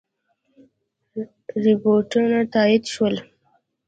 [1.63, 3.15] رپوټونه تایید شول.